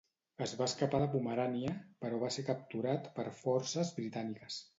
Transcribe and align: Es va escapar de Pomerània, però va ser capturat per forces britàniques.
Es 0.43 0.53
va 0.61 0.67
escapar 0.69 1.01
de 1.03 1.09
Pomerània, 1.15 1.73
però 2.05 2.23
va 2.25 2.31
ser 2.37 2.47
capturat 2.49 3.11
per 3.21 3.27
forces 3.45 3.95
britàniques. 4.01 4.61